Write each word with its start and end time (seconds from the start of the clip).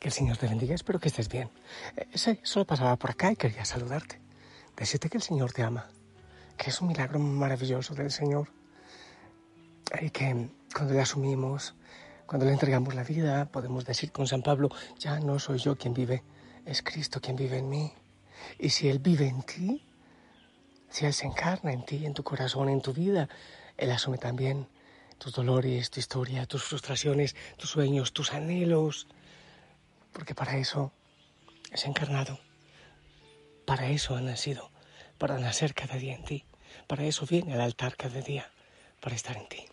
Que 0.00 0.08
el 0.08 0.14
Señor 0.14 0.38
te 0.38 0.48
bendiga. 0.48 0.74
Espero 0.74 0.98
que 0.98 1.08
estés 1.08 1.28
bien. 1.28 1.50
Eh, 1.94 2.08
sí, 2.14 2.40
solo 2.42 2.64
pasaba 2.64 2.96
por 2.96 3.10
acá 3.10 3.32
y 3.32 3.36
quería 3.36 3.66
saludarte. 3.66 4.18
Decirte 4.74 5.10
que 5.10 5.18
el 5.18 5.22
Señor 5.22 5.52
te 5.52 5.62
ama. 5.62 5.90
Que 6.56 6.70
es 6.70 6.80
un 6.80 6.88
milagro 6.88 7.18
maravilloso 7.18 7.94
del 7.94 8.10
Señor. 8.10 8.48
Y 10.00 10.08
que 10.08 10.48
cuando 10.74 10.94
le 10.94 11.02
asumimos, 11.02 11.74
cuando 12.24 12.46
le 12.46 12.52
entregamos 12.52 12.94
la 12.94 13.04
vida, 13.04 13.44
podemos 13.52 13.84
decir 13.84 14.10
con 14.10 14.26
San 14.26 14.40
Pablo, 14.40 14.70
ya 14.98 15.20
no 15.20 15.38
soy 15.38 15.58
yo 15.58 15.76
quien 15.76 15.92
vive, 15.92 16.22
es 16.64 16.80
Cristo 16.80 17.20
quien 17.20 17.36
vive 17.36 17.58
en 17.58 17.68
mí. 17.68 17.92
Y 18.58 18.70
si 18.70 18.88
Él 18.88 19.00
vive 19.00 19.28
en 19.28 19.42
ti, 19.42 19.84
si 20.88 21.04
Él 21.04 21.12
se 21.12 21.26
encarna 21.26 21.74
en 21.74 21.84
ti, 21.84 22.06
en 22.06 22.14
tu 22.14 22.22
corazón, 22.22 22.70
en 22.70 22.80
tu 22.80 22.94
vida, 22.94 23.28
Él 23.76 23.90
asume 23.90 24.16
también 24.16 24.66
tus 25.18 25.34
dolores, 25.34 25.90
tu 25.90 26.00
historia, 26.00 26.46
tus 26.46 26.64
frustraciones, 26.64 27.36
tus 27.58 27.68
sueños, 27.68 28.14
tus 28.14 28.32
anhelos, 28.32 29.06
porque 30.12 30.34
para 30.34 30.56
eso 30.56 30.92
es 31.72 31.84
encarnado, 31.84 32.38
para 33.64 33.88
eso 33.88 34.16
ha 34.16 34.20
nacido, 34.20 34.70
para 35.18 35.38
nacer 35.38 35.74
cada 35.74 35.96
día 35.96 36.14
en 36.14 36.24
ti, 36.24 36.44
para 36.86 37.04
eso 37.04 37.26
viene 37.26 37.54
al 37.54 37.60
altar 37.60 37.96
cada 37.96 38.20
día, 38.20 38.50
para 39.00 39.16
estar 39.16 39.36
en 39.36 39.48
ti. 39.48 39.64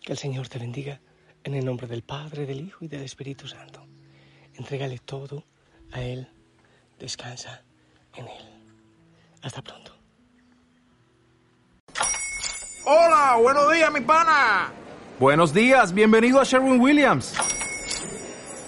Que 0.00 0.12
el 0.12 0.18
Señor 0.18 0.48
te 0.48 0.58
bendiga 0.58 1.00
en 1.44 1.54
el 1.54 1.64
nombre 1.64 1.86
del 1.86 2.02
Padre, 2.02 2.46
del 2.46 2.60
Hijo 2.60 2.84
y 2.84 2.88
del 2.88 3.02
Espíritu 3.02 3.48
Santo. 3.48 3.86
Entrégale 4.54 4.98
todo 4.98 5.44
a 5.92 6.02
Él, 6.02 6.28
descansa 6.98 7.62
en 8.14 8.28
Él. 8.28 8.44
Hasta 9.42 9.62
pronto. 9.62 9.96
Hola, 12.84 13.36
buenos 13.40 13.72
días, 13.72 13.92
mi 13.92 14.00
pana. 14.00 14.72
Buenos 15.18 15.52
días, 15.52 15.92
bienvenido 15.92 16.40
a 16.40 16.44
Sherwin 16.44 16.80
Williams. 16.80 17.34